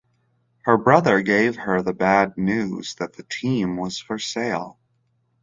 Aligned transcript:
Her 0.63 0.77
brother 0.79 1.21
gave 1.21 1.57
her 1.57 1.83
the 1.83 1.93
bad 1.93 2.35
news 2.35 2.95
that 2.95 3.13
the 3.13 3.21
team 3.21 3.77
was 3.77 3.99
for 3.99 4.17
sale. 4.17 4.79